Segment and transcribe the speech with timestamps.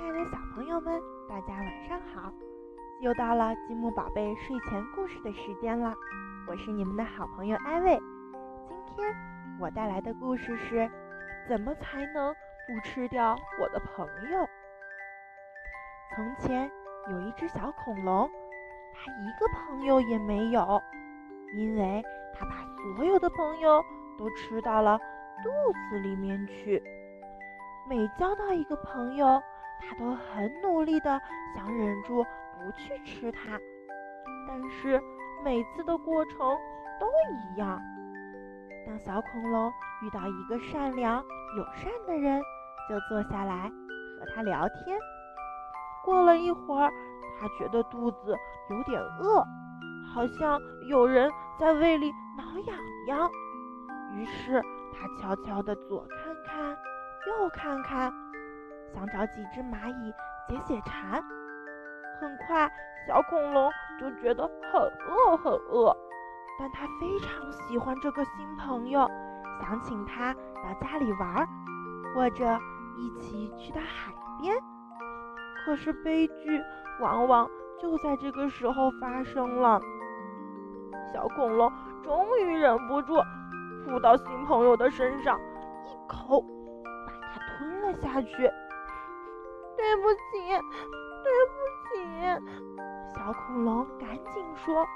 [0.00, 0.98] 亲爱的小朋友们，
[1.28, 2.32] 大家晚上好！
[3.02, 5.94] 又到了积木宝贝睡前故事的时间了，
[6.48, 8.00] 我是你们的好朋友艾薇。
[8.66, 9.14] 今天
[9.60, 10.90] 我带来的故事是：
[11.46, 12.34] 怎么才能
[12.66, 14.48] 不吃掉我的朋友？
[16.14, 16.70] 从前
[17.10, 18.26] 有一只小恐龙，
[18.94, 20.80] 它一个朋友也没有，
[21.54, 22.02] 因为
[22.34, 22.64] 它把
[22.96, 23.84] 所有的朋友
[24.18, 24.98] 都吃到了
[25.44, 25.50] 肚
[25.90, 26.82] 子里面去。
[27.86, 29.42] 每交到一个朋友，
[29.80, 31.20] 他都很努力的
[31.54, 33.58] 想忍住不去吃它，
[34.46, 35.00] 但是
[35.42, 36.38] 每次的过程
[37.00, 37.80] 都一样。
[38.86, 41.22] 当小恐龙遇到一个善良
[41.56, 42.40] 友善的人，
[42.88, 43.68] 就坐下来
[44.18, 44.98] 和他聊天。
[46.04, 46.90] 过了一会儿，
[47.38, 48.36] 他觉得肚子
[48.68, 49.44] 有点饿，
[50.14, 52.76] 好像有人在胃里挠痒
[53.06, 53.30] 痒，
[54.16, 54.62] 于是
[54.92, 56.76] 他悄悄地左看看。
[57.26, 58.10] 右看看，
[58.94, 60.12] 想找几只蚂蚁
[60.48, 61.22] 解解馋。
[62.20, 62.70] 很快，
[63.06, 65.96] 小恐龙就觉得很饿很饿，
[66.58, 69.08] 但他非常喜欢这个新朋友，
[69.60, 71.48] 想请他到家里玩，
[72.14, 72.58] 或者
[72.98, 74.54] 一起去到海边。
[75.64, 76.62] 可是悲剧
[77.00, 79.80] 往往就在这个时候发生了。
[81.12, 83.14] 小恐龙终于忍不住
[83.84, 85.38] 扑到新朋友的身上，
[85.86, 86.42] 一口
[87.06, 87.40] 把它。
[87.60, 88.50] 吞了下去。
[89.80, 90.20] 对不起，
[91.24, 91.54] 对不
[91.86, 91.96] 起，
[93.14, 94.86] 小恐龙赶紧说。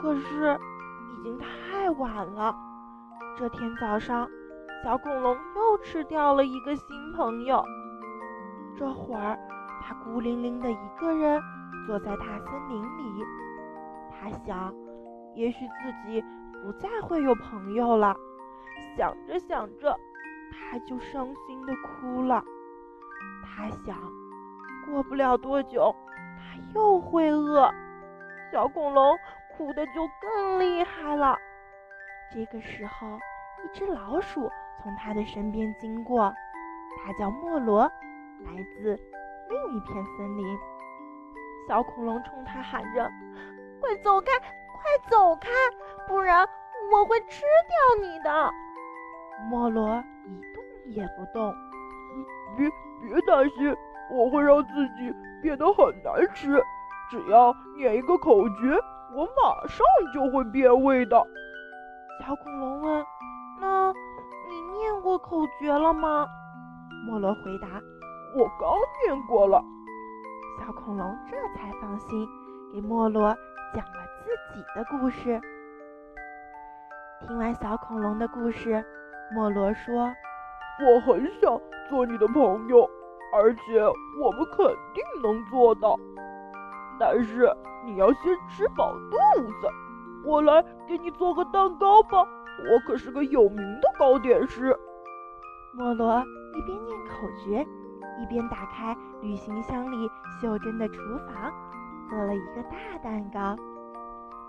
[0.00, 0.56] 可是
[1.12, 2.54] 已经太晚了。
[3.36, 4.28] 这天早上，
[4.84, 7.64] 小恐龙又吃掉了一个新朋友。
[8.78, 9.36] 这会儿，
[9.82, 11.42] 他孤零零的一个人
[11.88, 13.24] 坐在大森林里。
[14.12, 14.72] 他想，
[15.34, 16.22] 也许自己
[16.62, 18.14] 不再会有朋友了。
[18.96, 19.98] 想着想着。
[20.52, 22.44] 他就伤心的哭了。
[23.56, 23.96] 他想，
[24.86, 25.94] 过不了多久，
[26.38, 27.70] 他又会饿。
[28.52, 29.16] 小恐龙
[29.56, 31.36] 哭的就更厉害了。
[32.32, 33.18] 这个时候，
[33.64, 34.50] 一只老鼠
[34.82, 36.32] 从他的身边经过，
[37.04, 37.82] 它叫莫罗，
[38.44, 38.98] 来自
[39.48, 40.58] 另一片森林。
[41.68, 43.08] 小恐龙冲他喊着
[43.80, 45.48] ：“快走开，快走开，
[46.08, 46.48] 不然
[46.92, 48.50] 我会吃掉你的。”
[49.48, 51.54] 莫罗一动也不动。
[52.56, 53.76] 别别担心，
[54.12, 56.62] 我会让自己变得很难吃。
[57.10, 58.78] 只要念一个口诀，
[59.14, 59.84] 我马上
[60.14, 61.16] 就会变味的。
[62.20, 63.04] 小恐龙问
[63.60, 63.92] ：“那
[64.48, 66.26] 你念过口诀了吗？”
[67.08, 67.66] 莫罗回答
[68.36, 68.70] ：“我刚
[69.04, 69.62] 念过了。”
[70.60, 72.28] 小恐龙这才放心，
[72.72, 73.34] 给莫罗
[73.74, 75.40] 讲了自己的故事。
[77.20, 78.84] 听完小恐龙的故事。
[79.34, 80.12] 莫罗说
[80.82, 82.88] ：“我很想做你的朋友，
[83.34, 83.82] 而且
[84.22, 85.98] 我们肯定能做到。
[86.98, 87.50] 但是
[87.84, 89.68] 你要先吃饱肚子。
[90.24, 94.76] 我来给你做个蛋糕吧，我可是个有名的糕点师。”
[95.76, 96.22] 莫罗
[96.54, 97.66] 一边念口诀，
[98.22, 101.52] 一边打开旅行箱里袖珍的厨房，
[102.08, 103.56] 做了一个大蛋糕。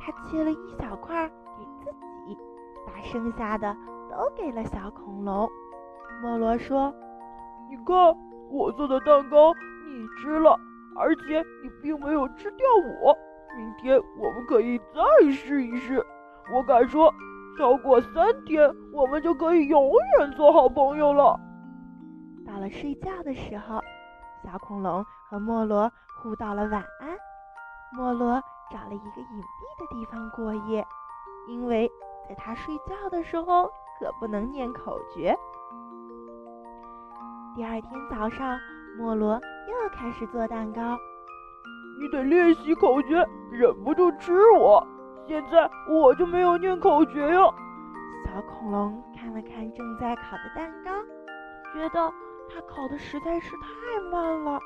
[0.00, 1.90] 他切了一小块给自
[2.26, 2.36] 己，
[2.86, 3.76] 把剩下的。
[4.10, 5.46] 都给了小恐龙。
[6.20, 6.92] 莫罗说
[7.70, 7.94] ：“你看，
[8.50, 9.52] 我做的蛋糕
[9.86, 10.58] 你吃了，
[10.96, 12.66] 而且你并没有吃掉
[13.02, 13.16] 我。
[13.56, 16.04] 明天我们可以再试一试。
[16.52, 17.12] 我敢说，
[17.56, 21.38] 超过三天，我们就可以永远做好朋友了。”
[22.44, 23.80] 到了睡觉的时候，
[24.42, 25.90] 小恐龙和莫罗
[26.20, 27.16] 互道了晚安。
[27.92, 30.84] 莫罗找了一个隐蔽的地方过夜，
[31.46, 31.88] 因为
[32.28, 33.70] 在他睡觉的时候。
[34.00, 35.36] 可不能念口诀。
[37.58, 38.56] 第二天早上，
[38.96, 40.96] 莫罗又开始做蛋糕。
[42.00, 43.16] 你得练习口诀，
[43.50, 44.86] 忍不住吃我。
[45.26, 47.52] 现在我就没有念口诀哟。
[48.24, 50.92] 小恐龙看了看正在烤的蛋糕，
[51.74, 52.12] 觉得
[52.48, 54.60] 它烤的实在是太慢了。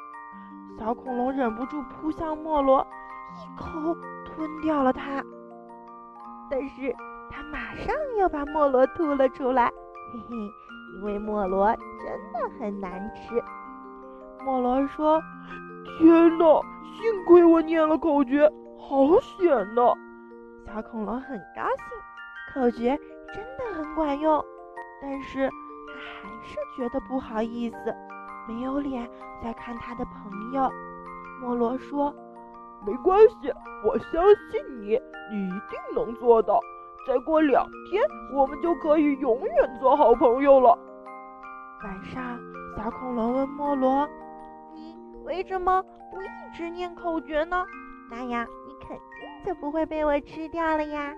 [0.78, 2.86] 小恐龙忍不住扑向莫罗，
[3.38, 3.96] 一口
[4.26, 5.24] 吞掉了它。
[6.50, 6.94] 但是。
[7.34, 9.64] 它马上又把莫罗吐了出来，
[10.12, 10.52] 嘿嘿，
[10.94, 13.42] 因为莫罗真的很难吃。
[14.44, 15.22] 莫罗说
[15.98, 16.60] ：“天哪，
[16.94, 19.92] 幸亏我念了口诀，好险呐！”
[20.66, 22.98] 小恐龙很高兴，口诀
[23.32, 24.44] 真的很管用，
[25.00, 27.76] 但是他还是觉得不好意思，
[28.48, 29.08] 没有脸
[29.42, 30.70] 再看他的朋友。
[31.40, 32.14] 莫罗说
[32.86, 33.52] ：“没关系，
[33.84, 35.00] 我相信你，
[35.30, 36.60] 你一定能做到。”
[37.06, 38.02] 再过两天，
[38.32, 40.78] 我们就可以永远做好朋友了。
[41.84, 42.38] 晚上，
[42.76, 44.08] 小恐龙问莫罗
[44.72, 47.64] ：“你为什么不一直念口诀呢？
[48.10, 51.12] 那样你肯定就不会被我吃掉了呀。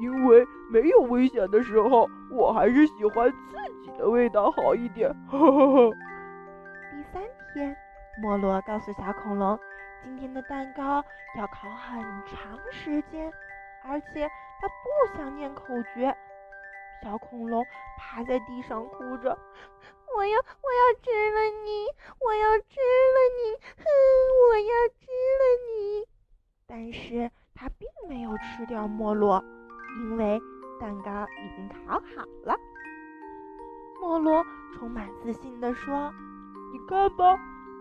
[0.00, 5.10] 因为没有危险的时候，我还是喜欢自己的味道好一点。
[5.30, 5.90] 呵呵呵。
[6.90, 7.22] 第三
[7.52, 7.76] 天，
[8.22, 9.58] 莫罗告诉小恐龙，
[10.02, 11.02] 今天的蛋糕
[11.36, 13.30] 要烤很长时间，
[13.84, 14.28] 而且
[14.62, 16.16] 他不想念口诀。
[17.02, 17.66] 小恐龙
[17.98, 19.36] 趴在地上哭着
[20.16, 21.86] ：“我要，我要吃了你，
[22.20, 23.84] 我要吃了你，哼，
[24.46, 25.06] 我要吃
[25.40, 26.06] 了你。”
[26.68, 29.42] 但是他并没有吃掉莫洛，
[29.98, 30.40] 因为
[30.80, 32.56] 蛋糕已经烤好了。
[34.00, 34.44] 莫洛
[34.74, 36.12] 充满自信地说
[36.72, 37.36] ：“你看吧，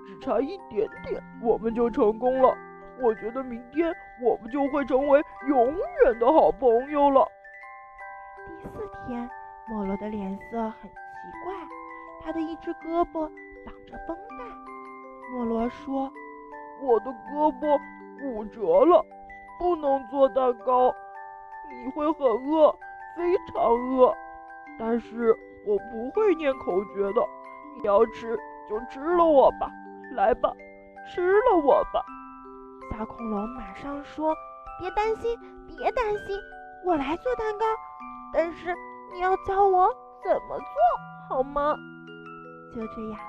[0.08, 2.58] 只差一点点，我们就成功了。
[3.02, 5.68] 我觉得明天我们就会成为永
[6.06, 7.28] 远的好朋友了。”
[8.62, 9.30] 第四天，
[9.68, 10.98] 莫罗的脸色很奇
[11.44, 11.54] 怪，
[12.22, 13.30] 他的一只胳膊
[13.66, 14.46] 绑着绷带。
[15.34, 16.12] 莫罗说
[16.82, 17.80] ：“我的胳膊
[18.20, 19.06] 骨折了，
[19.58, 20.94] 不能做蛋糕。
[21.72, 22.72] 你会很饿，
[23.16, 24.14] 非常饿。
[24.78, 27.22] 但是我不会念口诀的。
[27.78, 28.38] 你要吃
[28.70, 29.72] 就吃了我吧，
[30.12, 30.54] 来吧，
[31.08, 32.04] 吃了我吧。”
[32.92, 34.36] 小恐龙马上说
[34.80, 36.38] ：“别担心，别担心，
[36.86, 37.66] 我来做蛋糕。”
[38.34, 38.76] 但是
[39.12, 39.90] 你要教我
[40.24, 40.66] 怎么做
[41.30, 41.76] 好吗？
[42.76, 43.20] 就这样，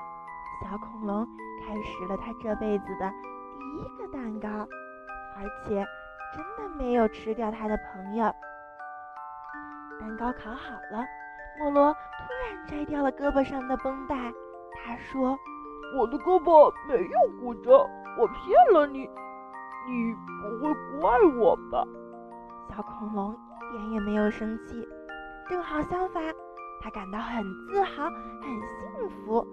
[0.61, 1.27] 小恐龙
[1.65, 3.11] 开始了他这辈子的
[3.59, 4.47] 第一个蛋糕，
[5.37, 5.85] 而且
[6.33, 8.25] 真的没有吃掉他的朋友。
[9.99, 11.05] 蛋糕烤好了，
[11.59, 14.15] 莫罗突然摘掉了胳膊上的绷带。
[14.85, 15.37] 他说
[15.97, 17.87] ：“我的胳膊没有骨折，
[18.17, 19.09] 我骗了你，
[19.87, 21.85] 你不会怪我吧？”
[22.69, 23.37] 小恐龙。
[23.73, 24.87] 一点也没有生气，
[25.49, 26.23] 正好相反，
[26.79, 29.43] 他感到很自豪、很幸福，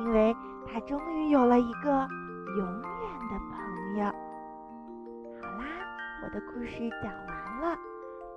[0.00, 0.36] 因为
[0.66, 2.08] 他终于有了一个
[2.56, 2.82] 永远
[3.30, 4.06] 的朋友。
[5.40, 5.64] 好啦，
[6.24, 7.78] 我的故事讲完了，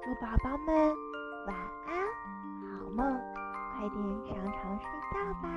[0.04, 0.96] 祝宝宝们
[1.48, 1.56] 晚
[1.88, 2.06] 安，
[2.78, 3.20] 好梦，
[3.76, 5.50] 快点上床睡觉吧。